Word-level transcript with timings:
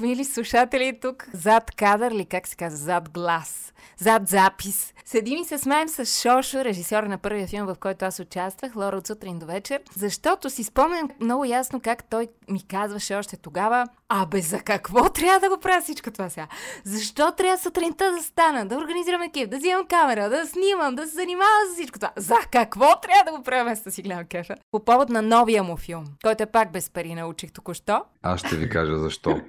Мили 0.00 0.24
слушатели, 0.24 0.98
тук 1.02 1.26
зад 1.32 1.70
кадър 1.70 2.12
ли, 2.12 2.24
как 2.24 2.46
се 2.46 2.56
казва, 2.56 2.76
зад 2.76 3.10
глас, 3.10 3.72
зад 3.98 4.28
запис. 4.28 4.94
Седим 5.04 5.38
и 5.38 5.44
се 5.44 5.58
смеем 5.58 5.88
с 5.88 6.06
Шошо, 6.22 6.64
режисьор 6.64 7.02
на 7.02 7.18
първия 7.18 7.46
филм, 7.46 7.66
в 7.66 7.76
който 7.80 8.04
аз 8.04 8.18
участвах, 8.18 8.76
Лора 8.76 8.96
от 8.96 9.06
сутрин 9.06 9.38
до 9.38 9.46
вечер, 9.46 9.80
защото 9.96 10.50
си 10.50 10.64
спомням 10.64 11.10
много 11.20 11.44
ясно 11.44 11.80
как 11.80 12.04
той 12.10 12.28
ми 12.50 12.66
казваше 12.66 13.14
още 13.14 13.36
тогава, 13.36 13.86
абе 14.08 14.40
за 14.40 14.60
какво 14.60 15.08
трябва 15.08 15.40
да 15.40 15.48
го 15.48 15.60
правя 15.60 15.80
всичко 15.82 16.10
това 16.10 16.28
сега? 16.30 16.46
Защо 16.84 17.32
трябва 17.36 17.58
сутринта 17.58 18.12
да 18.12 18.22
стана, 18.22 18.66
да 18.66 18.76
организирам 18.76 19.22
екип, 19.22 19.50
да 19.50 19.56
взимам 19.56 19.86
камера, 19.86 20.28
да 20.28 20.46
снимам, 20.46 20.94
да 20.94 21.06
се 21.06 21.14
занимавам 21.14 21.68
с 21.70 21.74
всичко 21.74 21.98
това? 21.98 22.12
За 22.16 22.36
какво 22.52 23.00
трябва 23.00 23.32
да 23.32 23.38
го 23.38 23.42
правя 23.42 23.64
вместо 23.64 23.84
да 23.84 23.90
си 23.90 24.02
гледам 24.02 24.24
кефа? 24.24 24.54
По 24.70 24.84
повод 24.84 25.08
на 25.08 25.22
новия 25.22 25.62
му 25.62 25.76
филм, 25.76 26.04
който 26.24 26.42
е 26.42 26.46
пак 26.46 26.72
без 26.72 26.90
пари, 26.90 27.14
научих 27.14 27.52
току-що. 27.52 28.02
Аз 28.22 28.40
ще 28.40 28.56
ви 28.56 28.68
кажа 28.68 28.98
защо. 28.98 29.40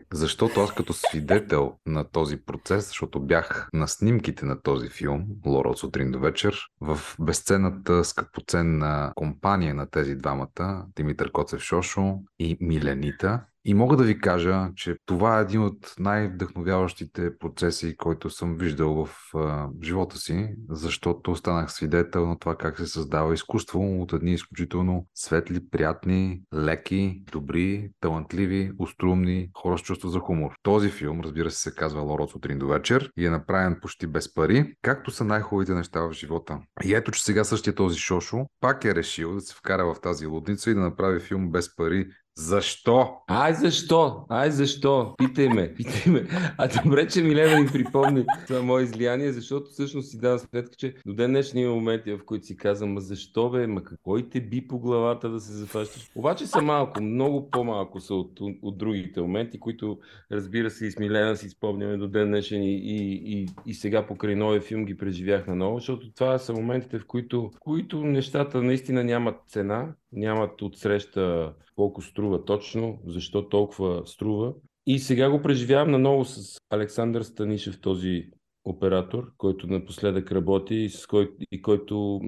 Защото 0.41 0.61
аз 0.61 0.73
като 0.73 0.93
свидетел 0.93 1.73
на 1.85 2.03
този 2.03 2.37
процес, 2.37 2.87
защото 2.87 3.19
бях 3.19 3.69
на 3.73 3.87
снимките 3.87 4.45
на 4.45 4.61
този 4.61 4.89
филм, 4.89 5.25
Лора 5.45 5.69
от 5.69 5.79
сутрин 5.79 6.11
до 6.11 6.19
вечер, 6.19 6.59
в 6.79 6.99
безценната 7.19 8.03
скъпоценна 8.03 9.13
компания 9.15 9.73
на 9.73 9.89
тези 9.89 10.15
двамата, 10.15 10.85
Димитър 10.95 11.31
Коцев 11.31 11.61
Шошо 11.61 12.15
и 12.39 12.57
Миленита, 12.61 13.41
и 13.65 13.73
мога 13.73 13.97
да 13.97 14.03
ви 14.03 14.19
кажа, 14.19 14.69
че 14.75 14.95
това 15.05 15.39
е 15.39 15.41
един 15.41 15.61
от 15.61 15.95
най-вдъхновяващите 15.99 17.37
процеси, 17.37 17.97
който 17.97 18.29
съм 18.29 18.57
виждал 18.57 19.05
в 19.05 19.35
а, 19.35 19.67
живота 19.83 20.17
си, 20.17 20.55
защото 20.69 21.35
станах 21.35 21.71
свидетел 21.71 22.27
на 22.27 22.39
това 22.39 22.55
как 22.55 22.77
се 22.77 22.87
създава 22.87 23.33
изкуство 23.33 24.01
от 24.01 24.13
едни 24.13 24.33
изключително 24.33 25.07
светли, 25.15 25.69
приятни, 25.69 26.41
леки, 26.53 27.23
добри, 27.31 27.89
талантливи, 27.99 28.71
уструмни 28.79 29.49
хора 29.57 29.77
с 29.77 29.81
чувство 29.81 30.09
за 30.09 30.19
хумор. 30.19 30.51
Този 30.63 30.89
филм, 30.89 31.21
разбира 31.21 31.51
се, 31.51 31.59
се 31.59 31.75
казва 31.75 32.01
Лоро 32.01 32.23
от 32.23 32.31
сутрин 32.31 32.59
до 32.59 32.67
вечер 32.67 33.11
и 33.17 33.25
е 33.25 33.29
направен 33.29 33.77
почти 33.81 34.07
без 34.07 34.33
пари, 34.33 34.73
както 34.81 35.11
са 35.11 35.23
най-хубавите 35.23 35.73
неща 35.73 36.01
в 36.01 36.13
живота. 36.13 36.59
И 36.83 36.93
ето, 36.93 37.11
че 37.11 37.23
сега 37.23 37.43
същия 37.43 37.75
този 37.75 37.99
Шошо 37.99 38.45
пак 38.59 38.85
е 38.85 38.95
решил 38.95 39.33
да 39.33 39.41
се 39.41 39.55
вкара 39.55 39.93
в 39.93 40.01
тази 40.01 40.25
лудница 40.25 40.71
и 40.71 40.73
да 40.73 40.79
направи 40.79 41.19
филм 41.19 41.51
без 41.51 41.75
пари 41.75 42.07
защо? 42.35 43.17
Ай, 43.27 43.53
защо? 43.53 44.25
Ай, 44.29 44.51
защо? 44.51 45.15
Питай 45.17 45.49
ме, 45.49 45.73
питай 45.73 46.13
ме. 46.13 46.27
А 46.57 46.83
добре, 46.83 47.07
че 47.07 47.21
Милена 47.21 47.61
ми 47.61 47.67
припомни 47.67 48.25
това 48.47 48.61
мое 48.61 48.83
излияние, 48.83 49.31
защото 49.31 49.69
всъщност 49.71 50.09
си 50.09 50.19
давам 50.19 50.39
сметка, 50.39 50.75
че 50.77 50.95
до 51.05 51.13
ден 51.13 51.31
днешни 51.31 51.61
има 51.61 51.75
моменти, 51.75 52.13
в 52.13 52.25
които 52.25 52.45
си 52.45 52.57
казвам, 52.57 52.93
ма 52.93 53.01
защо 53.01 53.49
бе, 53.49 53.67
ма 53.67 53.83
какво 53.83 54.21
те 54.21 54.41
би 54.41 54.67
по 54.67 54.79
главата 54.79 55.29
да 55.29 55.39
се 55.39 55.51
зафащаш? 55.51 56.09
Обаче 56.15 56.47
са 56.47 56.61
малко, 56.61 57.03
много 57.03 57.49
по-малко 57.49 57.99
са 57.99 58.15
от, 58.15 58.39
от 58.61 58.77
другите 58.77 59.21
моменти, 59.21 59.59
които 59.59 59.99
разбира 60.31 60.69
се 60.69 60.85
и 60.85 60.91
с 60.91 60.99
Милена 60.99 61.35
си 61.35 61.49
спомняме 61.49 61.97
до 61.97 62.07
ден 62.07 62.27
днешен 62.27 62.63
и, 62.63 62.75
и, 62.75 63.21
и, 63.25 63.47
и 63.65 63.73
сега 63.73 64.07
покрай 64.07 64.35
новия 64.35 64.61
филм 64.61 64.85
ги 64.85 64.97
преживях 64.97 65.47
на 65.47 65.55
ново, 65.55 65.79
защото 65.79 66.11
това 66.13 66.37
са 66.37 66.53
моментите, 66.53 66.99
в 66.99 67.05
които, 67.05 67.51
които 67.59 68.03
нещата 68.03 68.61
наистина 68.61 69.03
нямат 69.03 69.35
цена, 69.47 69.93
нямат 70.11 70.61
отсреща 70.61 71.53
колко 71.75 72.01
струва 72.01 72.20
точно, 72.45 72.99
защо 73.05 73.49
толкова 73.49 74.01
струва. 74.05 74.53
И 74.85 74.99
сега 74.99 75.29
го 75.29 75.41
преживявам 75.41 75.91
наново 75.91 76.25
с 76.25 76.59
Александър 76.69 77.21
Станишев, 77.21 77.81
този 77.81 78.29
оператор, 78.65 79.31
който 79.37 79.67
напоследък 79.67 80.31
работи 80.31 80.75
и, 80.75 80.89
с 80.89 81.07
кой, 81.07 81.31
и 81.51 81.61
който 81.61 82.21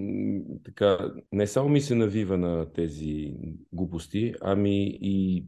така 0.66 1.14
не 1.32 1.48
само 1.48 1.70
ми 1.70 1.82
се 1.82 1.96
навива 1.96 2.38
на 2.38 2.74
тези 2.74 3.34
глупости, 3.74 4.34
ами 4.42 4.98
и 5.02 5.46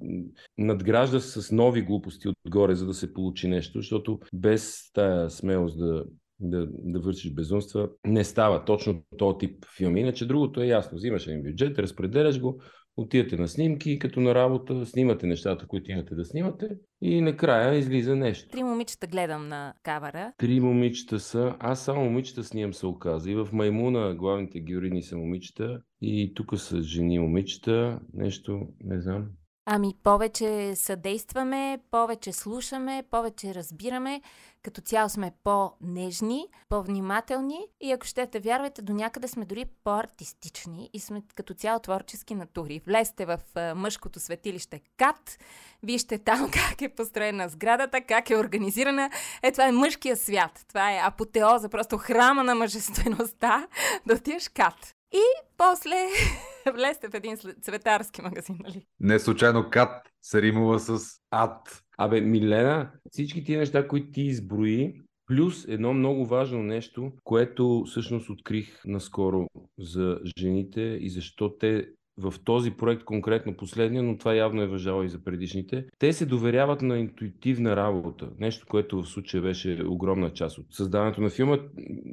надгражда 0.57 1.19
с 1.19 1.51
нови 1.51 1.81
глупости 1.81 2.27
отгоре, 2.27 2.75
за 2.75 2.85
да 2.85 2.93
се 2.93 3.13
получи 3.13 3.47
нещо, 3.47 3.79
защото 3.79 4.19
без 4.33 4.91
тая 4.93 5.29
смелост 5.29 5.79
да 5.79 6.05
да, 6.39 6.67
да 6.71 6.99
вършиш 6.99 7.33
безумства. 7.33 7.89
Не 8.05 8.23
става 8.23 8.65
точно 8.65 9.03
този 9.17 9.37
тип 9.37 9.65
филми. 9.77 10.01
Иначе 10.01 10.27
другото 10.27 10.61
е 10.61 10.67
ясно. 10.67 10.97
Взимаш 10.97 11.27
един 11.27 11.43
бюджет, 11.43 11.79
разпределяш 11.79 12.39
го, 12.39 12.61
отивате 12.97 13.37
на 13.37 13.47
снимки, 13.47 13.99
като 13.99 14.19
на 14.19 14.35
работа, 14.35 14.85
снимате 14.85 15.27
нещата, 15.27 15.67
които 15.67 15.91
имате 15.91 16.15
да 16.15 16.25
снимате 16.25 16.69
и 17.01 17.21
накрая 17.21 17.75
излиза 17.75 18.15
нещо. 18.15 18.49
Три 18.49 18.63
момичета 18.63 19.07
гледам 19.07 19.47
на 19.47 19.73
кавара. 19.83 20.33
Три 20.37 20.59
момичета 20.59 21.19
са. 21.19 21.55
Аз 21.59 21.85
само 21.85 22.03
момичета 22.03 22.43
снимам 22.43 22.73
се 22.73 22.85
оказа. 22.85 23.31
И 23.31 23.35
в 23.35 23.49
Маймуна 23.53 24.15
главните 24.15 24.59
героини 24.59 25.03
са 25.03 25.17
момичета 25.17 25.81
и 26.01 26.33
тук 26.35 26.59
са 26.59 26.81
жени 26.81 27.19
момичета. 27.19 27.99
Нещо, 28.13 28.67
не 28.83 29.01
знам. 29.01 29.25
Ами 29.67 29.93
повече 30.03 30.75
съдействаме, 30.75 31.79
повече 31.91 32.33
слушаме, 32.33 33.03
повече 33.11 33.55
разбираме. 33.55 34.21
Като 34.63 34.81
цяло 34.81 35.09
сме 35.09 35.31
по-нежни, 35.43 36.47
по-внимателни 36.69 37.59
и 37.81 37.91
ако 37.91 38.05
щете 38.05 38.39
вярвайте, 38.39 38.81
до 38.81 38.93
някъде 38.93 39.27
сме 39.27 39.45
дори 39.45 39.65
по-артистични 39.83 40.89
и 40.93 40.99
сме 40.99 41.21
като 41.35 41.53
цяло 41.53 41.79
творчески 41.79 42.35
натури. 42.35 42.81
Влезте 42.85 43.25
в 43.25 43.39
мъжкото 43.75 44.19
светилище 44.19 44.81
КАТ, 44.97 45.37
вижте 45.83 46.17
там 46.17 46.51
как 46.69 46.81
е 46.81 46.89
построена 46.89 47.49
сградата, 47.49 48.01
как 48.01 48.29
е 48.29 48.37
организирана. 48.37 49.09
Е, 49.43 49.51
това 49.51 49.67
е 49.67 49.71
мъжкия 49.71 50.17
свят. 50.17 50.65
Това 50.67 50.91
е 50.91 51.01
апотеоза, 51.03 51.69
просто 51.69 51.97
храма 51.97 52.43
на 52.43 52.55
мъжествеността. 52.55 53.67
Да 54.05 54.13
отидеш 54.13 54.49
КАТ. 54.49 54.94
И 55.13 55.23
после 55.57 55.95
влезте 56.73 57.09
в 57.09 57.13
един 57.13 57.37
цветарски 57.37 58.21
магазин, 58.21 58.57
нали? 58.63 58.85
Не 58.99 59.19
случайно 59.19 59.69
кат 59.69 60.09
се 60.21 60.41
римува 60.41 60.79
с 60.79 60.99
ад. 61.31 61.81
Абе, 61.97 62.21
Милена, 62.21 62.91
всички 63.11 63.43
тия 63.43 63.59
неща, 63.59 63.87
които 63.87 64.11
ти 64.11 64.21
изброи, 64.21 64.93
плюс 65.25 65.65
едно 65.67 65.93
много 65.93 66.25
важно 66.25 66.63
нещо, 66.63 67.11
което 67.23 67.83
всъщност 67.87 68.29
открих 68.29 68.81
наскоро 68.85 69.47
за 69.79 70.19
жените 70.37 70.81
и 70.81 71.09
защо 71.09 71.57
те 71.57 71.87
в 72.17 72.33
този 72.43 72.71
проект 72.71 73.03
конкретно 73.03 73.57
последния, 73.57 74.03
но 74.03 74.17
това 74.17 74.33
явно 74.35 74.61
е 74.61 74.67
въжало 74.67 75.03
и 75.03 75.09
за 75.09 75.23
предишните, 75.23 75.85
те 75.99 76.13
се 76.13 76.25
доверяват 76.25 76.81
на 76.81 76.99
интуитивна 76.99 77.75
работа. 77.75 78.29
Нещо, 78.39 78.65
което 78.69 79.01
в 79.01 79.07
случая 79.07 79.43
беше 79.43 79.83
огромна 79.87 80.33
част 80.33 80.57
от 80.57 80.65
създаването 80.69 81.21
на 81.21 81.29
филма. 81.29 81.57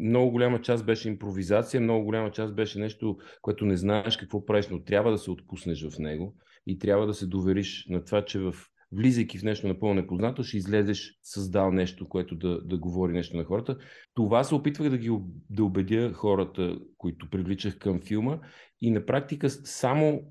Много 0.00 0.30
голяма 0.30 0.60
част 0.60 0.86
беше 0.86 1.08
импровизация, 1.08 1.80
много 1.80 2.04
голяма 2.04 2.30
част 2.30 2.54
беше 2.54 2.78
нещо, 2.78 3.16
което 3.42 3.64
не 3.64 3.76
знаеш 3.76 4.16
какво 4.16 4.46
правиш, 4.46 4.68
но 4.68 4.82
трябва 4.82 5.10
да 5.10 5.18
се 5.18 5.30
отпуснеш 5.30 5.88
в 5.88 5.98
него 5.98 6.34
и 6.66 6.78
трябва 6.78 7.06
да 7.06 7.14
се 7.14 7.26
довериш 7.26 7.86
на 7.88 8.04
това, 8.04 8.24
че 8.24 8.38
в 8.38 8.54
влизайки 8.92 9.38
в 9.38 9.42
нещо 9.42 9.68
напълно 9.68 9.94
непознато, 9.94 10.42
ще 10.42 10.56
излезеш 10.56 11.18
създал 11.22 11.72
нещо, 11.72 12.08
което 12.08 12.36
да, 12.36 12.60
да 12.64 12.78
говори 12.78 13.12
нещо 13.12 13.36
на 13.36 13.44
хората. 13.44 13.78
Това 14.14 14.44
се 14.44 14.54
опитвах 14.54 14.90
да 14.90 14.98
ги 14.98 15.10
да 15.50 15.64
убедя 15.64 16.12
хората, 16.12 16.78
които 16.98 17.30
привличах 17.30 17.78
към 17.78 18.00
филма 18.00 18.38
и 18.80 18.90
на 18.90 19.06
практика 19.06 19.50
само 19.50 20.22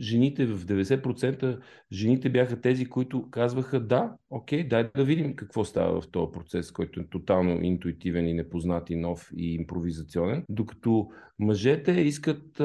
жените 0.00 0.46
в 0.46 0.66
90% 0.66 1.60
жените 1.92 2.30
бяха 2.30 2.60
тези, 2.60 2.86
които 2.86 3.30
казваха 3.30 3.80
да, 3.80 4.12
окей, 4.30 4.68
дай 4.68 4.90
да 4.96 5.04
видим 5.04 5.36
какво 5.36 5.64
става 5.64 6.00
в 6.00 6.10
този 6.10 6.32
процес, 6.32 6.72
който 6.72 7.00
е 7.00 7.08
тотално 7.10 7.62
интуитивен 7.62 8.28
и 8.28 8.34
непознат 8.34 8.90
и 8.90 8.96
нов 8.96 9.30
и 9.36 9.54
импровизационен, 9.54 10.44
докато 10.48 11.08
мъжете 11.38 11.92
искат, 11.92 12.62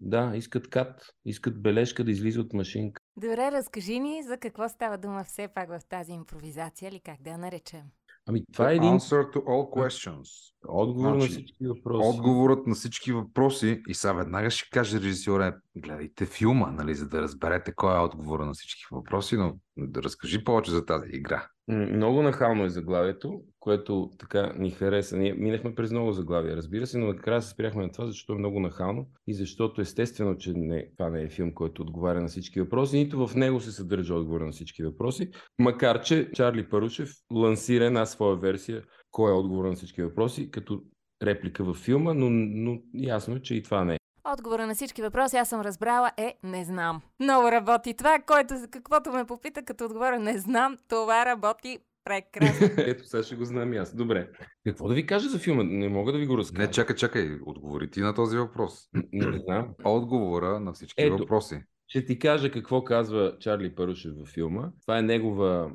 да, 0.00 0.32
искат 0.36 0.70
кат, 0.70 1.02
искат 1.24 1.62
бележка 1.62 2.04
да 2.04 2.10
излиза 2.10 2.40
от 2.40 2.52
машинка. 2.52 3.02
Добре, 3.16 3.52
разкажи 3.52 4.00
ни 4.00 4.22
за 4.22 4.38
какво 4.38 4.68
става 4.68 4.98
дума 4.98 5.24
все 5.24 5.48
пак 5.48 5.68
в 5.68 5.80
тази 5.88 6.12
импровизация 6.12 6.88
или 6.88 7.00
как 7.00 7.22
да 7.22 7.30
я 7.30 7.38
наречем. 7.38 7.82
Ами 8.28 8.44
това 8.52 8.70
е 8.70 8.74
един... 8.74 8.98
Answer 8.98 9.32
to 9.32 9.36
all 9.36 9.80
questions. 9.80 10.54
Отговор 10.68 11.10
значи, 11.10 11.22
на 11.22 11.28
всички 11.28 11.66
въпроси. 11.66 12.08
Отговорът 12.08 12.66
на 12.66 12.74
всички 12.74 13.12
въпроси 13.12 13.82
и 13.88 13.94
сега 13.94 14.12
веднага 14.12 14.50
ще 14.50 14.70
каже 14.70 15.00
режисьора, 15.00 15.60
гледайте 15.76 16.26
филма, 16.26 16.70
нали, 16.70 16.94
за 16.94 17.08
да 17.08 17.22
разберете 17.22 17.74
кой 17.74 17.96
е 17.96 18.00
отговора 18.00 18.46
на 18.46 18.52
всички 18.52 18.82
въпроси, 18.92 19.36
но 19.36 19.56
разкажи 19.96 20.44
повече 20.44 20.70
за 20.70 20.86
тази 20.86 21.10
игра. 21.12 21.46
Много 21.68 22.22
нахално 22.22 22.64
е 22.64 22.68
заглавието, 22.68 23.40
което 23.58 24.10
така 24.18 24.52
ни 24.58 24.70
хареса. 24.70 25.16
Ние 25.16 25.34
минахме 25.34 25.74
през 25.74 25.90
много 25.90 26.12
заглавия, 26.12 26.56
разбира 26.56 26.86
се, 26.86 26.98
но 26.98 27.06
накрая 27.06 27.42
се 27.42 27.50
спряхме 27.50 27.82
на 27.82 27.92
това, 27.92 28.06
защото 28.06 28.32
е 28.32 28.38
много 28.38 28.60
нахално 28.60 29.08
и 29.26 29.34
защото 29.34 29.80
естествено, 29.80 30.36
че 30.36 30.52
не, 30.56 30.90
това 30.96 31.10
не 31.10 31.22
е 31.22 31.28
филм, 31.28 31.54
който 31.54 31.82
отговаря 31.82 32.20
на 32.20 32.28
всички 32.28 32.60
въпроси, 32.60 32.96
нито 32.96 33.26
в 33.26 33.34
него 33.34 33.60
се 33.60 33.72
съдържа 33.72 34.14
отговор 34.14 34.40
на 34.40 34.52
всички 34.52 34.82
въпроси. 34.82 35.30
Макар, 35.58 36.02
че 36.02 36.30
Чарли 36.32 36.68
Парушев 36.68 37.10
лансира 37.32 37.84
една 37.84 38.06
своя 38.06 38.36
версия, 38.36 38.82
кой 39.10 39.30
е 39.30 39.34
отговор 39.34 39.64
на 39.64 39.72
всички 39.72 40.02
въпроси, 40.02 40.50
като 40.50 40.82
реплика 41.22 41.64
във 41.64 41.76
филма, 41.76 42.14
но, 42.14 42.30
но 42.30 42.78
ясно 42.94 43.36
е, 43.36 43.42
че 43.42 43.54
и 43.54 43.62
това 43.62 43.84
не 43.84 43.94
е. 43.94 43.99
Отговора 44.24 44.66
на 44.66 44.74
всички 44.74 45.02
въпроси 45.02 45.36
аз 45.36 45.48
съм 45.48 45.60
разбрала 45.60 46.10
е 46.16 46.34
не 46.44 46.64
знам. 46.64 47.02
Много 47.20 47.52
работи 47.52 47.94
това, 47.94 48.18
което, 48.26 48.54
каквото 48.70 49.12
ме 49.12 49.24
попита, 49.24 49.62
като 49.62 49.84
отговоря 49.84 50.18
не 50.18 50.38
знам, 50.38 50.76
това 50.88 51.26
работи 51.26 51.78
прекрасно. 52.04 52.66
Ето, 52.78 53.04
сега 53.04 53.22
ще 53.22 53.36
го 53.36 53.44
знам 53.44 53.72
и 53.72 53.76
аз. 53.76 53.94
Добре. 53.94 54.30
Какво 54.66 54.88
да 54.88 54.94
ви 54.94 55.06
кажа 55.06 55.28
за 55.28 55.38
филма? 55.38 55.62
Не 55.62 55.88
мога 55.88 56.12
да 56.12 56.18
ви 56.18 56.26
го 56.26 56.38
разкажа. 56.38 56.66
Не, 56.66 56.70
чакай, 56.70 56.96
чакай. 56.96 57.38
Отговори 57.46 57.90
ти 57.90 58.00
на 58.00 58.14
този 58.14 58.38
въпрос. 58.38 58.88
Не 59.12 59.38
знам. 59.38 59.68
Отговора 59.84 60.60
на 60.60 60.72
всички 60.72 61.02
Ето, 61.02 61.16
въпроси. 61.16 61.62
Ще 61.88 62.04
ти 62.04 62.18
кажа 62.18 62.50
какво 62.50 62.84
казва 62.84 63.36
Чарли 63.40 63.74
Парушев 63.74 64.12
във 64.16 64.28
филма. 64.28 64.70
Това 64.82 64.98
е 64.98 65.02
негова 65.02 65.72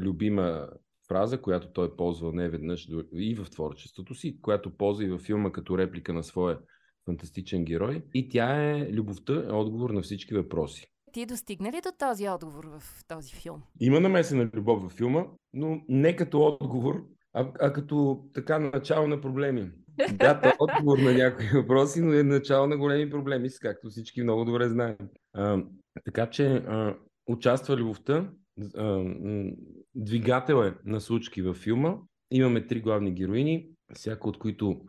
любима 0.00 0.68
фраза, 1.08 1.40
която 1.40 1.72
той 1.72 1.96
ползва 1.96 2.32
не 2.32 2.48
веднъж 2.48 2.88
и 3.12 3.34
в 3.34 3.50
творчеството 3.50 4.14
си, 4.14 4.40
която 4.40 4.76
ползва 4.76 5.04
и 5.04 5.10
във 5.10 5.20
филма 5.20 5.52
като 5.52 5.78
реплика 5.78 6.12
на 6.12 6.24
своя 6.24 6.58
фантастичен 7.04 7.64
герой. 7.64 8.02
И 8.14 8.28
тя 8.28 8.70
е 8.70 8.92
любовта 8.92 9.32
е 9.34 9.52
отговор 9.52 9.90
на 9.90 10.02
всички 10.02 10.34
въпроси. 10.34 10.86
Ти 11.12 11.26
достигна 11.26 11.72
ли 11.72 11.80
до 11.84 11.90
този 11.98 12.28
отговор 12.28 12.64
в 12.64 13.04
този 13.08 13.34
филм? 13.34 13.62
Има 13.80 14.00
намесена 14.00 14.50
любов 14.54 14.82
във 14.82 14.92
филма, 14.92 15.24
но 15.52 15.80
не 15.88 16.16
като 16.16 16.40
отговор, 16.40 17.06
а, 17.32 17.52
а 17.60 17.72
като 17.72 18.24
така 18.34 18.58
начало 18.58 19.06
на 19.06 19.20
проблеми. 19.20 19.70
Да, 20.12 20.40
то 20.40 20.52
отговор 20.58 20.98
на 20.98 21.12
някои 21.12 21.46
въпроси, 21.46 22.00
но 22.00 22.12
е 22.12 22.22
начало 22.22 22.66
на 22.66 22.76
големи 22.76 23.10
проблеми, 23.10 23.48
както 23.60 23.90
всички 23.90 24.22
много 24.22 24.44
добре 24.44 24.68
знаем. 24.68 24.96
А, 25.32 25.62
така 26.04 26.30
че 26.30 26.46
а, 26.46 26.96
участва 27.26 27.76
любовта, 27.76 28.30
а, 28.76 29.04
двигател 29.94 30.64
е 30.64 30.74
на 30.84 31.00
случки 31.00 31.42
във 31.42 31.56
филма. 31.56 31.96
Имаме 32.30 32.66
три 32.66 32.80
главни 32.80 33.14
героини, 33.14 33.68
всяко 33.94 34.28
от 34.28 34.38
които 34.38 34.80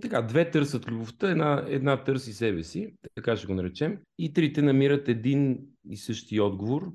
така, 0.00 0.22
две 0.22 0.50
търсят 0.50 0.88
любовта, 0.88 1.30
една, 1.30 1.64
една 1.68 2.04
търси 2.04 2.32
себе 2.32 2.62
си, 2.62 2.94
така 3.14 3.36
ще 3.36 3.46
го 3.46 3.54
наречем, 3.54 3.98
и 4.18 4.32
трите 4.32 4.62
намират 4.62 5.08
един 5.08 5.66
и 5.90 5.96
същи 5.96 6.40
отговор, 6.40 6.92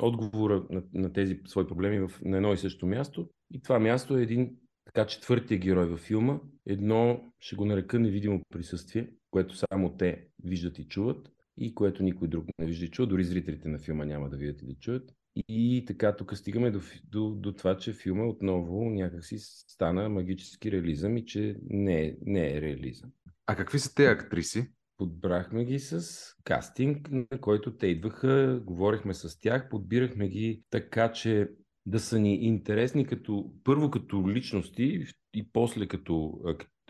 отговора 0.00 0.66
на, 0.70 0.82
на 0.94 1.12
тези 1.12 1.40
свои 1.46 1.66
проблеми 1.66 2.00
в, 2.00 2.10
на 2.24 2.36
едно 2.36 2.52
и 2.52 2.56
също 2.56 2.86
място. 2.86 3.28
И 3.54 3.62
това 3.62 3.78
място 3.78 4.18
е 4.18 4.22
един 4.22 4.56
така 4.84 5.06
четвъртия 5.06 5.58
герой 5.58 5.86
във 5.86 6.00
филма, 6.00 6.40
едно, 6.66 7.32
ще 7.40 7.56
го 7.56 7.64
нарека 7.64 7.98
невидимо 7.98 8.42
присъствие, 8.50 9.10
което 9.30 9.56
само 9.56 9.96
те 9.96 10.26
виждат 10.44 10.78
и 10.78 10.88
чуват, 10.88 11.31
и 11.56 11.74
което 11.74 12.02
никой 12.02 12.28
друг 12.28 12.44
не 12.58 12.66
вижда 12.66 12.84
и 12.84 12.90
чува, 12.90 13.06
дори 13.06 13.24
зрителите 13.24 13.68
на 13.68 13.78
филма 13.78 14.04
няма 14.04 14.30
да 14.30 14.36
видят 14.36 14.62
и 14.62 14.66
да 14.66 14.74
чуят. 14.74 15.14
И 15.48 15.84
така, 15.86 16.16
тук 16.16 16.36
стигаме 16.36 16.70
до, 16.70 16.80
до, 17.04 17.30
до 17.30 17.52
това, 17.52 17.76
че 17.76 17.92
филма 17.92 18.24
отново 18.24 18.90
някакси 18.90 19.36
стана 19.38 20.08
магически 20.08 20.72
реализъм 20.72 21.16
и 21.16 21.26
че 21.26 21.56
не 21.70 22.02
е, 22.02 22.16
не 22.26 22.56
е 22.56 22.60
реализъм. 22.60 23.10
А 23.46 23.56
какви 23.56 23.78
са 23.78 23.94
те 23.94 24.06
актриси? 24.06 24.70
Подбрахме 24.96 25.64
ги 25.64 25.78
с 25.78 26.06
кастинг, 26.44 27.10
на 27.10 27.40
който 27.40 27.76
те 27.76 27.86
идваха, 27.86 28.60
говорихме 28.64 29.14
с 29.14 29.40
тях, 29.40 29.68
подбирахме 29.68 30.28
ги 30.28 30.62
така, 30.70 31.12
че 31.12 31.48
да 31.86 32.00
са 32.00 32.18
ни 32.18 32.34
интересни 32.34 33.06
като, 33.06 33.52
първо 33.64 33.90
като 33.90 34.30
личности 34.30 35.04
и 35.34 35.52
после 35.52 35.88
като 35.88 36.40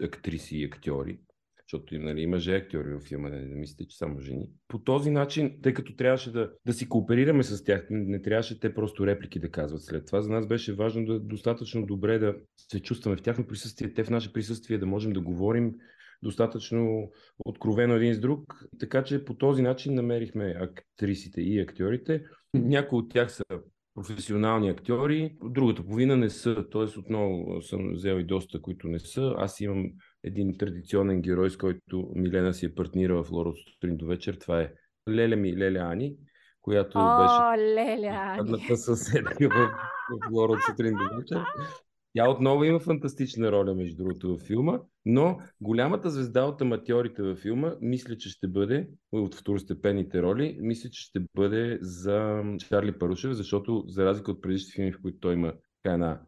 актриси 0.03 0.57
и 0.57 0.65
актьори 0.65 1.19
защото 1.73 1.95
нали, 1.95 2.21
има 2.21 2.37
мъже 2.37 2.57
актьори 2.57 2.95
в 2.95 3.01
филма, 3.01 3.29
не, 3.29 3.41
не 3.41 3.55
мислите, 3.55 3.89
че 3.89 3.97
само 3.97 4.21
жени. 4.21 4.49
По 4.69 4.79
този 4.79 5.11
начин, 5.11 5.59
тъй 5.63 5.75
като 5.75 5.97
трябваше 5.97 6.33
да, 6.33 6.51
да 6.67 6.73
си 6.73 6.89
кооперираме 6.89 7.43
с 7.43 7.65
тях, 7.65 7.87
не 7.91 8.23
трябваше 8.23 8.61
те 8.61 8.75
просто 8.75 9.07
реплики 9.07 9.41
да 9.41 9.51
казват 9.51 9.83
след 9.83 10.07
това. 10.07 10.23
За 10.23 10.31
нас 10.31 10.47
беше 10.47 10.75
важно 10.75 11.05
да 11.05 11.21
достатъчно 11.21 11.87
добре 11.87 12.19
да 12.19 12.35
се 12.71 12.81
чувстваме 12.81 13.17
в 13.17 13.23
тяхно 13.23 13.47
присъствие, 13.47 13.95
те 13.95 14.05
в 14.05 14.11
наше 14.11 14.33
присъствие, 14.33 14.79
да 14.79 14.87
можем 14.87 15.13
да 15.13 15.21
говорим 15.21 15.75
достатъчно 16.23 17.11
откровено 17.45 17.95
един 17.95 18.15
с 18.15 18.21
друг. 18.21 18.65
Така 18.81 19.05
че 19.05 19.25
по 19.25 19.35
този 19.35 19.63
начин 19.63 19.95
намерихме 19.95 20.55
актрисите 20.61 21.41
и 21.41 21.61
актьорите. 21.61 22.25
Някои 22.55 22.99
от 22.99 23.11
тях 23.11 23.33
са 23.33 23.45
професионални 23.95 24.69
актьори, 24.69 25.37
другата 25.45 25.85
половина 25.85 26.17
не 26.17 26.31
са, 26.31 26.69
т.е. 26.73 26.99
отново 26.99 27.63
съм 27.63 27.93
взел 27.93 28.15
и 28.15 28.25
доста, 28.25 28.63
които 28.63 28.89
не 28.89 28.99
са. 28.99 29.35
Аз 29.37 29.61
имам 29.61 29.91
един 30.25 30.59
традиционен 30.59 31.23
герой, 31.23 31.51
с 31.51 31.57
който 31.57 32.11
Милена 32.15 32.55
си 32.55 32.67
е 32.67 32.75
партнира 32.75 33.23
в 33.23 33.31
Лоро 33.31 33.53
сутрин 33.57 33.97
до 33.97 34.07
вечер. 34.07 34.35
Това 34.35 34.61
е 34.61 34.73
Леля 35.11 35.37
ми, 35.37 35.57
Леля 35.57 35.79
Ани, 35.93 36.17
която 36.61 36.99
О, 36.99 37.23
беше 37.23 37.65
Леля 37.65 38.37
Ани. 38.39 38.77
съседка 38.77 39.49
в, 39.49 39.71
в 40.11 40.33
Лоро 40.33 40.53
сутрин 40.71 40.95
до 40.95 41.17
вечер. 41.17 41.45
Тя 42.15 42.31
отново 42.31 42.65
има 42.65 42.81
фантастична 42.81 43.53
роля, 43.53 43.75
между 43.75 43.97
другото, 43.97 44.29
във 44.29 44.41
филма, 44.41 44.81
но 45.05 45.39
голямата 45.61 46.11
звезда 46.11 46.45
от 46.45 46.63
аматьорите 46.63 47.23
във 47.23 47.39
филма, 47.39 47.75
мисля, 47.81 48.17
че 48.17 48.29
ще 48.29 48.49
бъде, 48.49 48.89
от 49.13 49.35
второстепенните 49.35 50.23
роли, 50.23 50.59
мисля, 50.61 50.91
че 50.91 51.03
ще 51.03 51.21
бъде 51.35 51.79
за 51.81 52.43
Чарли 52.69 52.99
Парушев, 52.99 53.33
защото 53.33 53.85
за 53.87 54.05
разлика 54.05 54.31
от 54.31 54.43
предишните 54.43 54.75
филми, 54.75 54.93
в 54.93 55.03
които 55.03 55.19
той 55.21 55.35
има 55.35 55.53
една 55.85 56.21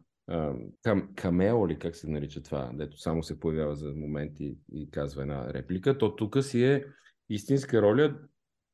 кам, 0.83 1.09
камео 1.15 1.67
ли 1.67 1.79
как 1.79 1.95
се 1.95 2.09
нарича 2.09 2.43
това, 2.43 2.71
дето 2.73 2.99
само 2.99 3.23
се 3.23 3.39
появява 3.39 3.75
за 3.75 3.93
моменти 3.95 4.57
и 4.71 4.91
казва 4.91 5.21
една 5.21 5.53
реплика, 5.53 5.97
то 5.97 6.15
тук 6.15 6.43
си 6.43 6.63
е 6.63 6.85
истинска 7.29 7.81
роля, 7.81 8.15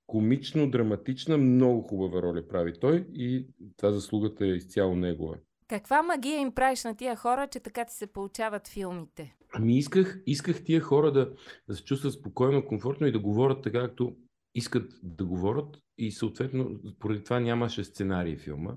комично, 0.08 0.72
драматична, 0.72 1.38
много 1.38 1.82
хубава 1.82 2.22
роля 2.22 2.48
прави 2.48 2.74
той 2.80 3.08
и 3.14 3.48
това 3.78 3.92
заслугата 3.92 4.46
е 4.46 4.50
изцяло 4.50 4.96
негова. 4.96 5.38
Каква 5.68 6.02
магия 6.02 6.40
им 6.40 6.52
правиш 6.52 6.84
на 6.84 6.96
тия 6.96 7.16
хора, 7.16 7.48
че 7.52 7.60
така 7.60 7.86
ти 7.86 7.94
се 7.94 8.08
получават 8.08 8.68
филмите? 8.68 9.36
Ами 9.54 9.78
исках, 9.78 10.22
исках 10.26 10.64
тия 10.64 10.82
хора 10.82 11.12
да, 11.12 11.34
да 11.68 11.76
се 11.76 11.84
чувстват 11.84 12.14
спокойно, 12.14 12.66
комфортно 12.66 13.08
и 13.08 13.12
да 13.12 13.20
говорят 13.20 13.64
така, 13.64 13.80
както 13.80 14.16
искат 14.56 14.92
да 15.04 15.26
говорят 15.26 15.78
и 15.98 16.12
съответно 16.12 16.80
поради 17.00 17.24
това 17.24 17.40
нямаше 17.40 17.84
сценарий 17.84 18.38
филма 18.38 18.72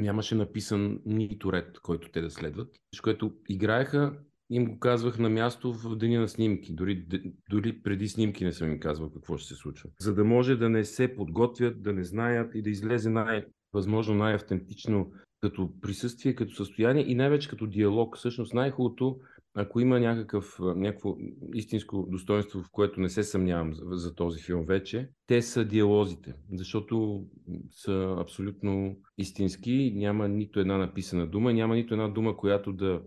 нямаше 0.00 0.34
написан 0.34 1.00
нито 1.06 1.52
ред, 1.52 1.78
който 1.78 2.10
те 2.10 2.20
да 2.20 2.30
следват, 2.30 2.68
с 2.94 3.00
което 3.00 3.32
играеха 3.48 4.18
им 4.50 4.64
го 4.64 4.78
казвах 4.78 5.18
на 5.18 5.28
място 5.28 5.72
в 5.72 5.96
деня 5.96 6.20
на 6.20 6.28
снимки. 6.28 6.74
Дори, 6.74 7.06
дори 7.50 7.82
преди 7.82 8.08
снимки 8.08 8.44
не 8.44 8.52
съм 8.52 8.72
им 8.72 8.80
казвал 8.80 9.10
какво 9.10 9.36
ще 9.36 9.48
се 9.48 9.60
случва. 9.60 9.90
За 10.00 10.14
да 10.14 10.24
може 10.24 10.56
да 10.56 10.68
не 10.68 10.84
се 10.84 11.16
подготвят, 11.16 11.82
да 11.82 11.92
не 11.92 12.04
знаят 12.04 12.54
и 12.54 12.62
да 12.62 12.70
излезе 12.70 13.10
най- 13.10 13.44
възможно 13.72 14.14
най-автентично 14.14 15.12
като 15.40 15.80
присъствие, 15.80 16.34
като 16.34 16.54
състояние 16.54 17.04
и 17.08 17.14
най-вече 17.14 17.48
като 17.48 17.66
диалог. 17.66 18.16
Всъщност 18.16 18.54
най-хубавото 18.54 19.18
ако 19.54 19.80
има 19.80 20.00
някакъв, 20.00 20.58
някакво 20.60 21.16
истинско 21.54 22.06
достоинство, 22.10 22.62
в 22.62 22.70
което 22.72 23.00
не 23.00 23.08
се 23.08 23.22
съмнявам 23.22 23.74
за, 23.74 23.84
за 23.90 24.14
този 24.14 24.42
филм 24.42 24.64
вече, 24.64 25.10
те 25.26 25.42
са 25.42 25.64
диалозите, 25.64 26.34
защото 26.52 27.24
са 27.70 28.16
абсолютно 28.18 28.96
истински, 29.18 29.92
няма 29.96 30.28
нито 30.28 30.60
една 30.60 30.78
написана 30.78 31.26
дума, 31.26 31.52
няма 31.52 31.74
нито 31.74 31.94
една 31.94 32.08
дума, 32.08 32.36
която 32.36 32.72
да 32.72 33.02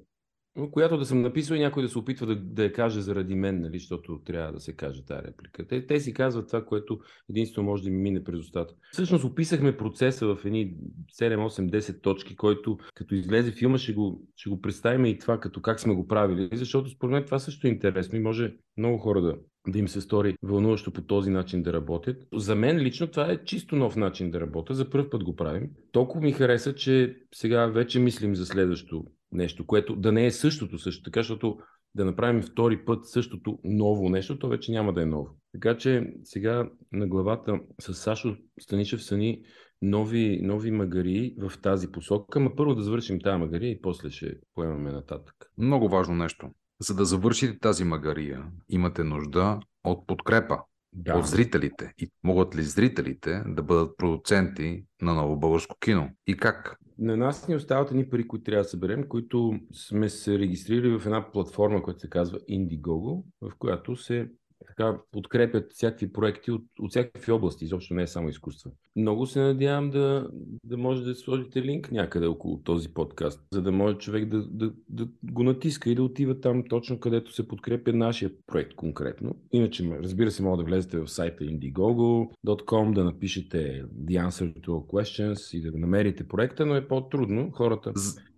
която 0.71 0.97
да 0.97 1.05
съм 1.05 1.21
написал 1.21 1.55
и 1.55 1.59
някой 1.59 1.83
да 1.83 1.89
се 1.89 1.97
опитва 1.97 2.25
да, 2.25 2.35
да 2.35 2.63
я 2.63 2.73
каже 2.73 3.01
заради 3.01 3.35
мен, 3.35 3.61
нали, 3.61 3.79
защото 3.79 4.21
трябва 4.25 4.53
да 4.53 4.59
се 4.59 4.73
каже 4.73 5.05
тази 5.05 5.27
реплика. 5.27 5.67
Те, 5.67 5.85
те 5.85 5.99
си 5.99 6.13
казват 6.13 6.47
това, 6.47 6.65
което 6.65 6.99
единствено 7.29 7.67
може 7.67 7.83
да 7.83 7.89
ми 7.89 7.97
мине 7.97 8.23
през 8.23 8.39
устата. 8.39 8.73
Всъщност 8.91 9.23
описахме 9.23 9.77
процеса 9.77 10.35
в 10.35 10.45
едни 10.45 10.75
7, 11.19 11.35
8, 11.35 11.69
10 11.69 12.01
точки, 12.01 12.35
който 12.35 12.77
като 12.93 13.15
излезе 13.15 13.51
филма 13.51 13.77
ще 13.77 13.93
го, 13.93 14.27
ще 14.35 14.49
го 14.49 14.61
представим 14.61 15.05
и 15.05 15.17
това 15.17 15.39
като 15.39 15.61
как 15.61 15.79
сме 15.79 15.93
го 15.93 16.07
правили, 16.07 16.49
защото 16.53 16.89
според 16.89 17.11
мен 17.11 17.25
това 17.25 17.39
също 17.39 17.67
е 17.67 17.69
интересно 17.69 18.17
и 18.17 18.21
може 18.21 18.55
много 18.77 18.97
хора 18.97 19.21
да, 19.21 19.35
да 19.67 19.79
им 19.79 19.87
се 19.87 20.01
стори 20.01 20.37
вълнуващо 20.41 20.91
по 20.91 21.01
този 21.01 21.29
начин 21.29 21.63
да 21.63 21.73
работят. 21.73 22.27
За 22.33 22.55
мен 22.55 22.77
лично 22.77 23.07
това 23.07 23.31
е 23.31 23.43
чисто 23.43 23.75
нов 23.75 23.95
начин 23.95 24.31
да 24.31 24.39
работя. 24.39 24.73
За 24.73 24.89
първ 24.89 25.09
път 25.09 25.23
го 25.23 25.35
правим. 25.35 25.69
Толкова 25.91 26.21
ми 26.21 26.31
хареса, 26.31 26.75
че 26.75 27.17
сега 27.35 27.65
вече 27.65 27.99
мислим 27.99 28.35
за 28.35 28.45
следващо 28.45 29.05
нещо, 29.33 29.65
което 29.65 29.95
да 29.95 30.11
не 30.11 30.25
е 30.25 30.31
същото 30.31 30.79
също 30.79 31.03
така, 31.03 31.19
защото 31.19 31.57
да 31.95 32.05
направим 32.05 32.41
втори 32.41 32.85
път 32.85 33.07
същото 33.07 33.59
ново 33.63 34.09
нещо, 34.09 34.39
то 34.39 34.49
вече 34.49 34.71
няма 34.71 34.93
да 34.93 35.01
е 35.01 35.05
ново. 35.05 35.29
Така 35.51 35.77
че 35.77 36.13
сега 36.23 36.69
на 36.91 37.07
главата 37.07 37.59
с 37.81 37.93
Сашо 37.93 38.35
Станишев 38.59 39.03
са 39.03 39.17
ни 39.17 39.41
нови, 39.81 40.39
нови 40.41 40.71
магари 40.71 41.35
в 41.37 41.61
тази 41.61 41.91
посока. 41.91 42.39
Ма 42.39 42.55
първо 42.55 42.75
да 42.75 42.83
завършим 42.83 43.19
тази 43.21 43.39
магария 43.39 43.71
и 43.71 43.81
после 43.81 44.09
ще 44.09 44.35
поемаме 44.55 44.91
нататък. 44.91 45.35
Много 45.57 45.89
важно 45.89 46.15
нещо. 46.15 46.49
За 46.79 46.95
да 46.95 47.05
завършите 47.05 47.59
тази 47.59 47.83
магария, 47.83 48.45
имате 48.69 49.03
нужда 49.03 49.59
от 49.83 50.07
подкрепа 50.07 50.57
да. 50.93 51.17
от 51.17 51.25
зрителите. 51.25 51.93
И 51.97 52.09
могат 52.23 52.55
ли 52.55 52.61
зрителите 52.61 53.43
да 53.47 53.63
бъдат 53.63 53.97
продуценти 53.97 54.83
на 55.01 55.13
ново 55.13 55.39
българско 55.39 55.77
кино? 55.79 56.09
И 56.27 56.37
как? 56.37 56.77
На 57.03 57.17
нас 57.17 57.47
ни 57.47 57.55
остават 57.55 57.91
едни 57.91 58.09
пари, 58.09 58.27
които 58.27 58.43
трябва 58.43 58.63
да 58.63 58.69
съберем, 58.69 59.07
които 59.07 59.59
сме 59.71 60.09
се 60.09 60.39
регистрирали 60.39 60.99
в 60.99 61.05
една 61.05 61.31
платформа, 61.31 61.83
която 61.83 61.99
се 61.99 62.09
казва 62.09 62.39
Indiegogo, 62.39 63.23
в 63.41 63.51
която 63.59 63.95
се 63.95 64.31
така 64.77 64.97
подкрепят 65.11 65.73
всякакви 65.73 66.13
проекти 66.13 66.51
от, 66.51 66.61
от 66.79 66.89
всякакви 66.89 67.31
области, 67.31 67.65
изобщо 67.65 67.93
не 67.93 68.03
е 68.03 68.07
само 68.07 68.29
изкуство. 68.29 68.71
Много 68.95 69.25
се 69.25 69.39
надявам 69.39 69.89
да, 69.89 70.29
да 70.63 70.77
може 70.77 71.03
да 71.03 71.15
сложите 71.15 71.61
линк 71.61 71.91
някъде 71.91 72.27
около 72.27 72.57
този 72.57 72.93
подкаст, 72.93 73.41
за 73.51 73.61
да 73.61 73.71
може 73.71 73.97
човек 73.97 74.25
да, 74.25 74.47
да, 74.47 74.73
да 74.89 75.07
го 75.23 75.43
натиска 75.43 75.89
и 75.89 75.95
да 75.95 76.03
отива 76.03 76.39
там 76.39 76.63
точно 76.69 76.99
където 76.99 77.33
се 77.33 77.47
подкрепя 77.47 77.93
нашия 77.93 78.31
проект 78.47 78.75
конкретно. 78.75 79.35
Иначе, 79.51 79.97
разбира 80.03 80.31
се, 80.31 80.43
може 80.43 80.57
да 80.57 80.63
влезете 80.63 80.99
в 80.99 81.07
сайта 81.07 81.43
indiegogo.com, 81.43 82.93
да 82.93 83.03
напишете 83.03 83.85
The 84.05 84.27
Answer 84.27 84.59
to 84.59 84.67
All 84.67 84.85
Questions 84.85 85.57
и 85.57 85.61
да 85.61 85.77
намерите 85.77 86.27
проекта, 86.27 86.65
но 86.65 86.75
е 86.75 86.87
по-трудно. 86.87 87.51
Хората 87.51 87.91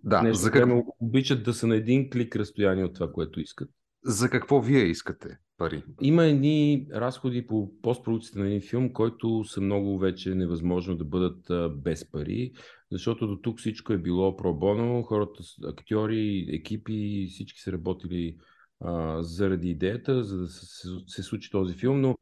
да, 0.04 0.34
за 0.34 0.50
как... 0.50 0.68
обичат 1.00 1.44
да 1.44 1.54
са 1.54 1.66
на 1.66 1.76
един 1.76 2.10
клик 2.10 2.36
разстояние 2.36 2.84
от 2.84 2.94
това, 2.94 3.12
което 3.12 3.40
искат. 3.40 3.70
За 4.04 4.30
какво 4.30 4.60
вие 4.60 4.84
искате 4.84 5.38
пари? 5.58 5.82
Има 6.02 6.24
едни 6.24 6.86
разходи 6.94 7.46
по 7.46 7.70
постпродукцията 7.82 8.38
на 8.38 8.46
един 8.46 8.60
филм, 8.60 8.92
който 8.92 9.44
са 9.44 9.60
много 9.60 9.98
вече 9.98 10.34
невъзможно 10.34 10.96
да 10.96 11.04
бъдат 11.04 11.72
без 11.82 12.10
пари. 12.10 12.52
защото 12.92 13.26
до 13.26 13.36
тук 13.36 13.58
всичко 13.58 13.92
е 13.92 13.98
било 13.98 14.36
пробоно, 14.36 15.02
хората, 15.02 15.42
актьори, 15.64 16.46
екипи, 16.52 17.26
всички 17.30 17.60
са 17.60 17.72
работили 17.72 18.36
а, 18.80 19.22
заради 19.22 19.70
идеята, 19.70 20.24
за 20.24 20.38
да 20.38 20.48
се, 20.48 20.88
се 21.06 21.22
случи 21.22 21.50
този 21.50 21.74
филм, 21.74 22.00
но 22.00 22.16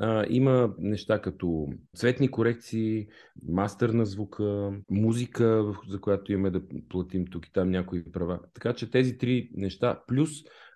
а, 0.00 0.26
има 0.30 0.74
неща 0.78 1.20
като 1.20 1.68
цветни 1.96 2.30
корекции, 2.30 3.06
мастър 3.48 3.90
на 3.90 4.06
звука, 4.06 4.72
музика, 4.90 5.74
за 5.88 6.00
която 6.00 6.32
имаме 6.32 6.50
да 6.50 6.62
платим 6.88 7.26
тук 7.26 7.46
и 7.46 7.52
там 7.52 7.70
някои 7.70 8.12
права. 8.12 8.40
Така 8.54 8.72
че 8.72 8.90
тези 8.90 9.18
три 9.18 9.50
неща, 9.54 10.00
плюс 10.06 10.30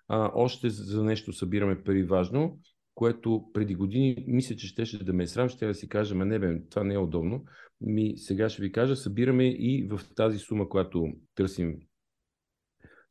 а, 0.07 0.31
още 0.35 0.69
за 0.69 1.03
нещо 1.03 1.33
събираме 1.33 1.83
пари 1.83 2.03
важно, 2.03 2.59
което 2.95 3.45
преди 3.53 3.75
години 3.75 4.25
мисля, 4.27 4.55
че 4.55 4.67
щеше 4.67 5.03
да 5.03 5.13
ме 5.13 5.23
е 5.23 5.27
срам, 5.27 5.49
ще 5.49 5.67
да 5.67 5.73
си 5.73 5.89
кажа, 5.89 6.15
не 6.15 6.39
бе, 6.39 6.61
това 6.69 6.83
не 6.83 6.93
е 6.93 6.97
удобно. 6.97 7.45
Ми, 7.81 8.17
сега 8.17 8.49
ще 8.49 8.61
ви 8.61 8.71
кажа, 8.71 8.95
събираме 8.95 9.47
и 9.47 9.87
в 9.91 10.01
тази 10.15 10.39
сума, 10.39 10.69
която 10.69 11.07
търсим 11.35 11.77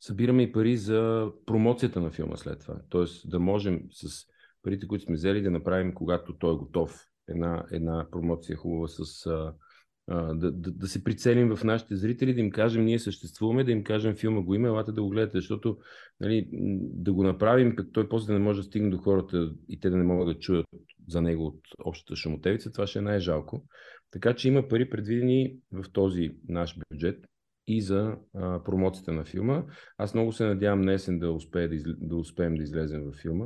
събираме 0.05 0.43
и 0.43 0.51
пари 0.51 0.77
за 0.77 1.31
промоцията 1.45 2.01
на 2.01 2.11
филма 2.11 2.35
след 2.35 2.59
това. 2.59 2.75
Тоест 2.89 3.29
да 3.29 3.39
можем 3.39 3.81
с 3.91 4.25
парите, 4.63 4.87
които 4.87 5.05
сме 5.05 5.15
взели, 5.15 5.41
да 5.41 5.51
направим, 5.51 5.93
когато 5.93 6.37
той 6.37 6.53
е 6.53 6.57
готов, 6.57 7.05
една, 7.27 7.65
една 7.71 8.07
промоция 8.11 8.57
хубава 8.57 8.87
с 8.87 9.29
да, 10.09 10.51
да, 10.51 10.71
да 10.71 10.87
се 10.87 11.03
прицелим 11.03 11.55
в 11.55 11.63
нашите 11.63 11.95
зрители, 11.95 12.33
да 12.33 12.39
им 12.39 12.51
кажем, 12.51 12.85
ние 12.85 12.99
съществуваме, 12.99 13.63
да 13.63 13.71
им 13.71 13.83
кажем, 13.83 14.15
филма 14.15 14.41
го 14.41 14.55
има, 14.55 14.67
елате 14.67 14.91
да 14.91 15.03
го 15.03 15.09
гледате, 15.09 15.37
защото 15.37 15.77
нали, 16.19 16.49
да 16.93 17.13
го 17.13 17.23
направим, 17.23 17.75
като 17.75 17.91
той 17.91 18.09
после 18.09 18.27
да 18.27 18.39
не 18.39 18.45
може 18.45 18.59
да 18.59 18.63
стигне 18.63 18.89
до 18.89 18.97
хората 18.97 19.53
и 19.69 19.79
те 19.79 19.89
да 19.89 19.97
не 19.97 20.03
могат 20.03 20.27
да 20.27 20.39
чуят 20.39 20.65
за 21.07 21.21
него 21.21 21.45
от 21.45 21.59
общата 21.85 22.15
шумотевица, 22.15 22.71
това 22.71 22.87
ще 22.87 22.99
е 22.99 23.01
най-жалко. 23.01 23.65
Така 24.11 24.35
че 24.35 24.47
има 24.47 24.67
пари 24.67 24.89
предвидени 24.89 25.55
в 25.71 25.91
този 25.91 26.31
наш 26.47 26.77
бюджет 26.89 27.25
и 27.67 27.81
за 27.81 28.15
а, 28.33 28.63
промоцията 28.63 29.11
на 29.11 29.25
филма. 29.25 29.63
Аз 29.97 30.13
много 30.13 30.31
се 30.31 30.45
надявам 30.45 30.81
днесен 30.81 31.19
да, 31.19 31.31
успее 31.31 31.67
да, 31.67 31.75
изл... 31.75 31.89
да 31.97 32.15
успеем 32.15 32.55
да 32.55 32.63
излезем 32.63 33.03
в 33.03 33.21
филма, 33.21 33.45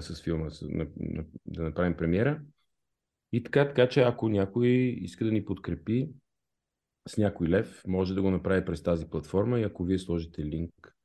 с 0.00 0.22
филма, 0.22 0.50
с, 0.50 0.62
на, 0.62 0.86
на, 0.96 1.24
да 1.46 1.62
направим 1.62 1.96
премиера. 1.96 2.40
И 3.32 3.42
така, 3.42 3.68
така 3.68 3.88
че 3.88 4.00
ако 4.00 4.28
някой 4.28 4.68
иска 5.00 5.24
да 5.24 5.32
ни 5.32 5.44
подкрепи 5.44 6.08
с 7.08 7.16
някой 7.16 7.48
лев, 7.48 7.82
може 7.86 8.14
да 8.14 8.22
го 8.22 8.30
направи 8.30 8.64
през 8.64 8.82
тази 8.82 9.06
платформа 9.06 9.60
и 9.60 9.64
ако 9.64 9.84
вие 9.84 9.98
сложите 9.98 10.44
линк 10.44 10.96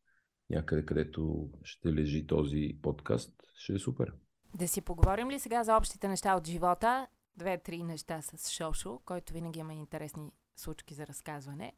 някъде, 0.50 0.86
където 0.86 1.50
ще 1.63 1.94
лежи 1.94 2.27
този 2.27 2.77
подкаст, 2.82 3.34
ще 3.58 3.74
е 3.74 3.80
супер. 3.80 4.13
Да 4.56 4.68
си 4.68 4.82
поговорим 4.82 5.30
ли 5.30 5.39
сега 5.39 5.63
за 5.63 5.77
общите 5.77 6.08
неща 6.08 6.36
от 6.36 6.48
живота? 6.48 7.08
Две-три 7.38 7.84
неща 7.84 8.22
с 8.22 8.51
Шошо, 8.51 9.00
който 9.06 9.34
винаги 9.34 9.60
има 9.60 9.74
интересни 9.74 10.32
случки 10.56 10.94
за 10.94 11.08
разказване. 11.08 11.74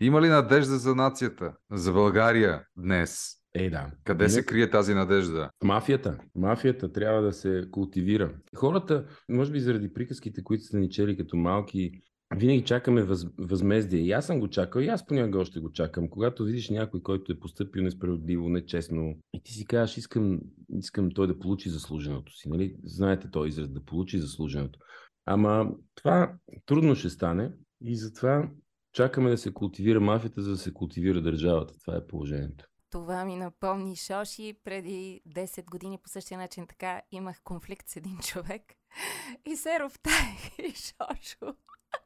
Има 0.00 0.22
ли 0.22 0.28
надежда 0.28 0.78
за 0.78 0.94
нацията, 0.94 1.56
за 1.70 1.92
България 1.92 2.66
днес? 2.76 3.41
Е, 3.54 3.70
да. 3.70 3.90
Къде 4.04 4.28
се 4.28 4.46
крие 4.46 4.70
тази 4.70 4.94
надежда? 4.94 5.50
Мафията. 5.64 6.18
Мафията 6.34 6.92
трябва 6.92 7.22
да 7.22 7.32
се 7.32 7.64
култивира. 7.70 8.34
Хората, 8.56 9.06
може 9.28 9.52
би 9.52 9.60
заради 9.60 9.92
приказките, 9.92 10.44
които 10.44 10.64
са 10.64 10.78
ни 10.78 10.90
чели 10.90 11.16
като 11.16 11.36
малки, 11.36 11.92
винаги 12.36 12.64
чакаме 12.64 13.02
въз, 13.02 13.26
възмездие. 13.38 14.00
И 14.00 14.12
аз 14.12 14.26
съм 14.26 14.40
го 14.40 14.48
чакал, 14.48 14.80
и 14.80 14.88
аз 14.88 15.06
понякога 15.06 15.38
още 15.38 15.60
го 15.60 15.72
чакам. 15.72 16.08
Когато 16.08 16.44
видиш 16.44 16.70
някой, 16.70 17.02
който 17.02 17.32
е 17.32 17.40
поступил 17.40 17.82
несправедливо, 17.82 18.48
нечестно, 18.48 19.18
и 19.32 19.42
ти 19.42 19.52
си 19.52 19.66
кажеш, 19.66 19.96
искам, 19.96 20.40
искам 20.68 21.10
той 21.10 21.26
да 21.26 21.38
получи 21.38 21.70
заслуженото 21.70 22.32
си. 22.32 22.48
Нали? 22.48 22.76
Знаете 22.84 23.30
този 23.30 23.48
израз, 23.48 23.68
да 23.68 23.84
получи 23.84 24.18
заслуженото. 24.18 24.78
Ама 25.26 25.70
това 25.94 26.34
трудно 26.66 26.94
ще 26.94 27.10
стане 27.10 27.52
и 27.84 27.96
затова 27.96 28.50
чакаме 28.92 29.30
да 29.30 29.38
се 29.38 29.52
култивира 29.52 30.00
мафията, 30.00 30.42
за 30.42 30.50
да 30.50 30.56
се 30.56 30.72
култивира 30.72 31.22
държавата. 31.22 31.74
Това 31.84 31.96
е 31.96 32.06
положението. 32.06 32.64
Това 32.92 33.24
ми 33.24 33.36
напомни 33.36 33.96
Шоши. 33.96 34.54
Преди 34.64 35.20
10 35.28 35.70
години 35.70 35.98
по 35.98 36.08
същия 36.08 36.38
начин 36.38 36.66
така 36.66 37.02
имах 37.10 37.40
конфликт 37.44 37.88
с 37.88 37.96
един 37.96 38.18
човек. 38.18 38.62
И 39.44 39.56
се 39.56 39.80
ровтаех 39.80 40.58
и 40.58 40.74
Шошо. 40.74 41.54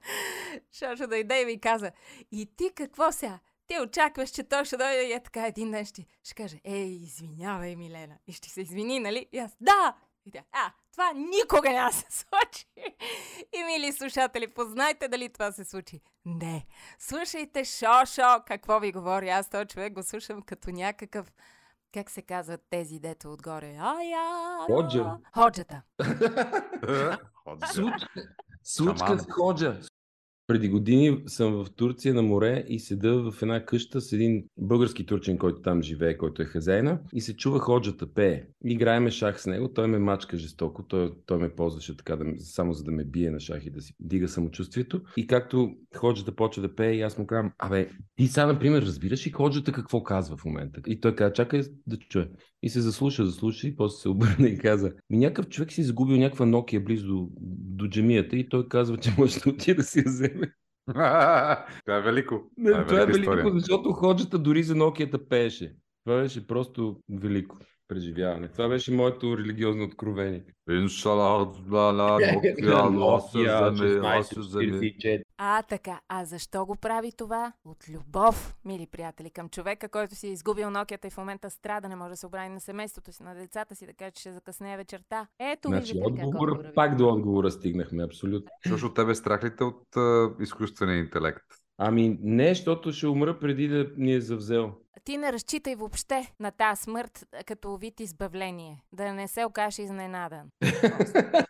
Шошо 0.79 1.07
дойде 1.07 1.43
и 1.43 1.45
ми 1.45 1.61
каза, 1.61 1.93
и 2.33 2.57
ти 2.57 2.71
какво 2.75 3.13
сега? 3.13 3.39
Ти 3.67 3.81
очакваш, 3.81 4.31
че 4.31 4.43
той 4.43 4.65
ще 4.65 4.77
дойде 4.77 5.03
и 5.03 5.13
е 5.13 5.23
така 5.23 5.47
един 5.47 5.71
ден 5.71 5.85
ще, 5.85 6.07
ще 6.25 6.35
каже, 6.35 6.61
ей, 6.65 6.89
извинявай, 6.89 7.77
Милена. 7.77 8.19
И 8.27 8.33
ще 8.33 8.49
се 8.49 8.61
извини, 8.61 9.01
нали? 9.01 9.27
И 9.33 9.39
аз, 9.39 9.57
да! 9.61 9.97
И 10.27 10.31
тя, 10.31 10.43
а, 10.53 10.73
това 10.93 11.13
никога 11.13 11.71
няма 11.71 11.93
се 11.93 12.07
случи. 12.11 12.67
И, 13.53 13.65
мили 13.65 13.93
слушатели, 13.93 14.55
познайте 14.55 15.09
дали 15.09 15.29
това 15.29 15.53
се 15.53 15.65
случи. 15.65 16.01
Не. 16.25 16.67
Слушайте 16.99 17.65
Шо-Шо, 17.65 18.45
какво 18.47 18.81
ви 18.81 18.93
говори. 18.93 19.29
Аз 19.29 19.51
този 19.51 19.67
човек 19.67 19.93
го 19.93 20.03
слушам 20.03 20.43
като 20.43 20.71
някакъв 20.71 21.33
как 21.95 22.11
се 22.11 22.23
казват 22.23 22.61
тези 22.71 22.99
дето 22.99 23.33
отгоре? 23.33 23.77
Ая! 23.81 24.59
Ходжа. 24.67 25.17
Ходжата. 25.35 25.83
Случка, 27.73 28.23
случка 28.65 29.19
с 29.19 29.27
ходжа. 29.33 29.81
Преди 30.47 30.69
години 30.69 31.23
съм 31.27 31.53
в 31.53 31.67
Турция 31.77 32.15
на 32.15 32.23
море 32.23 32.65
и 32.69 32.81
седа 32.81 33.31
в 33.31 33.43
една 33.43 33.65
къща 33.65 34.01
с 34.01 34.13
един 34.13 34.45
български 34.59 35.07
турчин, 35.07 35.39
който 35.39 35.63
там 35.63 35.83
живее, 35.83 36.17
който 36.17 36.43
е 36.43 36.45
хазяйна 36.45 37.01
и 37.13 37.21
се 37.21 37.37
чува 37.37 37.59
ходжата 37.59 38.15
пее. 38.15 38.43
Играеме 38.65 39.11
шах 39.11 39.41
с 39.41 39.47
него, 39.47 39.73
той 39.73 39.87
ме 39.87 39.99
мачка 39.99 40.37
жестоко, 40.37 40.83
той, 40.83 41.13
той 41.27 41.39
ме 41.39 41.55
ползваше 41.55 41.97
така, 41.97 42.17
да, 42.17 42.25
само 42.39 42.73
за 42.73 42.85
да 42.85 42.91
ме 42.91 43.05
бие 43.05 43.31
на 43.31 43.41
шах 43.41 43.67
и 43.67 43.71
да 43.71 43.81
си 43.81 43.95
дига 44.01 44.29
самочувствието. 44.29 45.01
И 45.17 45.27
както 45.27 45.71
ходжата 45.97 46.35
почва 46.35 46.63
да 46.63 46.75
пее, 46.75 46.93
и 46.93 47.03
аз 47.03 47.19
му 47.19 47.27
казвам, 47.27 47.53
абе, 47.59 47.91
ти 48.17 48.27
сега, 48.27 48.47
например, 48.47 48.83
разбираш 48.83 49.27
ли 49.27 49.31
ходжата 49.31 49.73
какво 49.73 50.03
казва 50.03 50.37
в 50.37 50.45
момента? 50.45 50.81
И 50.87 51.01
той 51.01 51.15
каза, 51.15 51.33
чакай 51.33 51.63
да 51.87 51.97
чуе. 51.97 52.29
И 52.63 52.71
се 52.71 52.81
заслуша, 52.81 53.27
заслуша 53.27 53.69
и 53.69 53.77
после 53.77 53.97
се 53.97 54.09
обърна 54.09 54.49
и 54.49 54.59
каза, 54.59 54.93
ми 55.11 55.19
някакъв 55.19 55.49
човек 55.49 55.73
си 55.73 55.83
загубил 55.83 56.17
някаква 56.17 56.47
Nokia 56.47 56.85
близо 56.85 57.07
до, 57.07 57.29
до 57.77 57.89
джемията 57.89 58.37
и 58.37 58.49
той 58.49 58.69
казва, 58.69 58.97
че 58.97 59.15
може 59.19 59.41
да 59.41 59.51
отиде 59.51 59.75
да 59.75 59.83
си 59.83 59.99
я 59.99 60.05
вземе. 60.07 60.53
това 60.87 61.97
е 61.97 62.03
велико. 62.03 62.51
Не, 62.57 62.71
това 62.71 62.81
е, 62.81 62.87
това 62.87 63.01
е 63.01 63.07
велико, 63.07 63.21
история. 63.21 63.53
защото 63.55 63.93
ходжата 63.93 64.39
дори 64.39 64.63
за 64.63 64.75
Nokia 64.75 65.29
пееше. 65.29 65.75
Това 66.05 66.23
беше 66.23 66.47
просто 66.47 67.01
велико 67.11 67.59
преживяване. 67.89 68.49
Това 68.49 68.69
беше 68.69 68.93
моето 68.93 69.39
религиозно 69.39 69.85
откровение. 69.85 70.45
А, 75.39 75.63
така. 75.63 76.01
А 76.09 76.25
защо 76.25 76.67
го 76.67 76.77
прави 76.77 77.13
това? 77.13 77.53
От 77.65 77.89
любов, 77.89 78.55
мили 78.65 78.87
приятели, 78.87 79.31
към 79.31 79.49
човека, 79.49 79.89
който 79.89 80.15
си 80.15 80.27
е 80.27 80.31
изгубил 80.31 80.71
нокията 80.71 81.07
и 81.07 81.11
в 81.11 81.17
момента 81.17 81.51
страда, 81.51 81.89
не 81.89 81.97
може 81.97 82.11
да 82.11 82.17
се 82.17 82.27
обрани 82.27 82.55
на 82.55 82.61
семейството 82.61 83.13
си, 83.13 83.23
на 83.23 83.35
децата 83.35 83.75
си, 83.75 83.87
да 83.87 83.93
каже, 83.93 84.11
че 84.11 84.21
ще 84.21 84.33
закъснее 84.33 84.77
вечерта. 84.77 85.27
Ето, 85.39 85.69
значи, 85.69 85.93
виждате 85.93 86.25
отговор, 86.25 86.63
как 86.63 86.75
Пак 86.75 86.97
до 86.97 87.09
отговора 87.09 87.51
стигнахме, 87.51 88.05
абсолютно. 88.05 88.51
Защото 88.65 88.87
от 88.87 88.95
тебе 88.95 89.15
страх 89.15 89.45
ли 89.45 89.57
те 89.57 89.65
от 89.65 89.83
uh, 89.95 90.43
изкуствения 90.43 90.99
интелект? 90.99 91.66
Ами 91.79 92.19
не, 92.23 92.49
защото 92.49 92.93
ще 92.93 93.07
умра 93.07 93.39
преди 93.39 93.69
да 93.69 93.91
ни 93.97 94.15
е 94.15 94.21
завзел. 94.21 94.73
Ти 95.05 95.17
не 95.17 95.33
разчитай 95.33 95.75
въобще 95.75 96.33
на 96.41 96.51
тази 96.51 96.83
смърт 96.83 97.27
като 97.47 97.77
вид 97.77 98.01
избавление. 98.01 98.83
Да 98.93 99.13
не 99.13 99.29
се 99.29 99.45
окаже 99.45 99.83
изненадан. 99.83 100.49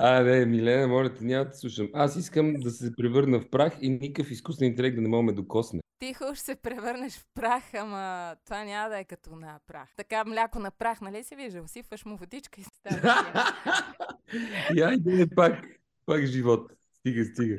А, 0.00 0.22
не, 0.22 0.46
Милена, 0.46 0.88
моля 0.88 1.14
те, 1.14 1.24
няма 1.24 1.44
да 1.44 1.54
слушам. 1.54 1.88
Аз 1.94 2.16
искам 2.16 2.54
да 2.54 2.70
се 2.70 2.96
превърна 2.96 3.40
в 3.40 3.50
прах 3.50 3.78
и 3.80 3.88
никакъв 3.88 4.30
изкуствен 4.30 4.68
интелект 4.68 4.96
да 4.96 5.02
не 5.02 5.08
мога 5.08 5.32
да 5.32 5.42
докосне. 5.42 5.80
Ти 5.98 6.14
ще 6.14 6.44
се 6.44 6.56
превърнеш 6.56 7.12
в 7.12 7.26
прах, 7.34 7.74
ама 7.74 8.36
това 8.44 8.64
няма 8.64 8.88
да 8.88 8.98
е 8.98 9.04
като 9.04 9.36
на 9.36 9.58
прах. 9.66 9.88
Така 9.96 10.24
мляко 10.24 10.58
на 10.58 10.70
прах, 10.70 11.00
нали 11.00 11.24
си 11.24 11.36
виждал? 11.36 11.66
Сипваш 11.66 12.04
му 12.04 12.16
водичка 12.16 12.60
и 12.60 12.64
става. 12.64 13.24
Я 14.74 14.92
иде 14.92 15.26
пак, 15.36 15.64
пак 16.06 16.24
живот. 16.24 16.72
Стига, 16.98 17.24
стига. 17.24 17.58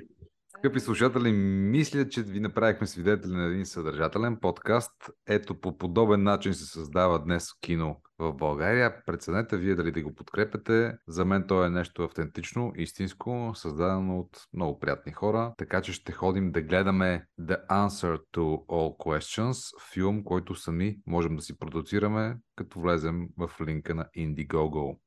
Скъпи 0.60 0.80
слушатели, 0.80 1.32
мисля, 1.32 2.10
че 2.10 2.24
ви 2.24 2.40
направихме 2.40 2.88
свидетели 2.88 3.32
на 3.32 3.46
един 3.46 3.66
съдържателен 3.66 4.38
подкаст. 4.42 4.92
Ето 5.28 5.60
по 5.60 5.78
подобен 5.78 6.24
начин 6.24 6.54
се 6.54 6.66
създава 6.66 7.24
днес 7.24 7.54
кино 7.62 8.02
в 8.18 8.34
България. 8.34 9.06
Преценете 9.06 9.58
вие 9.58 9.76
дали 9.76 9.92
да 9.92 10.02
го 10.02 10.16
подкрепете. 10.16 10.94
За 11.08 11.26
мен 11.26 11.46
то 11.48 11.66
е 11.66 11.70
нещо 11.70 12.04
автентично, 12.04 12.72
истинско, 12.76 13.52
създадено 13.56 14.20
от 14.20 14.48
много 14.54 14.80
приятни 14.80 15.12
хора. 15.12 15.54
Така 15.58 15.82
че 15.82 15.94
ще 15.94 16.12
ходим 16.12 16.52
да 16.52 16.62
гледаме 16.62 17.26
The 17.42 17.68
Answer 17.68 18.18
to 18.36 18.66
All 18.68 18.98
Questions, 18.98 19.92
филм, 19.94 20.24
който 20.24 20.56
сами 20.56 20.98
можем 21.08 21.36
да 21.36 21.42
си 21.42 21.58
продуцираме, 21.58 22.38
като 22.56 22.80
влезем 22.80 23.28
в 23.38 23.52
линка 23.68 23.96
на 23.96 24.06
Indiegogo. 24.18 24.98